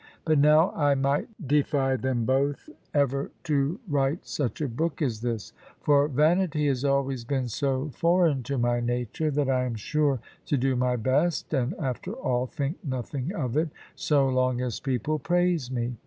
But 0.25 0.39
now 0.39 0.71
I 0.71 0.95
might 0.95 1.27
defy 1.47 1.95
them 1.95 2.25
both, 2.25 2.71
ever 2.91 3.29
to 3.43 3.79
write 3.87 4.25
such 4.25 4.59
a 4.59 4.67
book 4.67 4.99
as 4.99 5.21
this. 5.21 5.53
For 5.79 6.07
vanity 6.07 6.65
has 6.69 6.83
always 6.83 7.23
been 7.23 7.47
so 7.47 7.89
foreign 7.93 8.41
to 8.49 8.57
my 8.57 8.79
nature, 8.79 9.29
that 9.29 9.47
I 9.47 9.63
am 9.63 9.75
sure 9.75 10.19
to 10.47 10.57
do 10.57 10.75
my 10.75 10.95
best, 10.95 11.53
and, 11.53 11.75
after 11.75 12.13
all, 12.13 12.47
think 12.47 12.79
nothing 12.83 13.31
of 13.35 13.55
it, 13.55 13.69
so 13.95 14.27
long 14.27 14.59
as 14.59 14.79
people 14.79 15.19
praise 15.19 15.69
me. 15.69 15.97